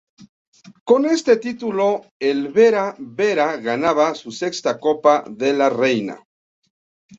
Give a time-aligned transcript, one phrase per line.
[0.83, 6.19] Con este título el Bera Bera ganaba su sexta Copa de la Reina.